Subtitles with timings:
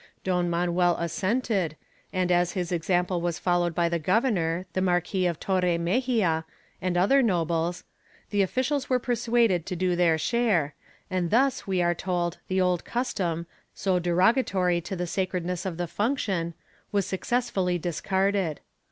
[0.23, 1.75] Don Manuel assented
[2.11, 6.43] and his example was followed by the Governor, the Marquis of Torre Mexia
[6.81, 7.83] and other nobles;
[8.31, 10.73] the officials were persuaded to do their share,
[11.11, 13.45] and thus, we are told, the old custom,
[13.75, 16.55] so derogatory to the sacredness of the function,
[16.91, 18.59] was successfully discarded.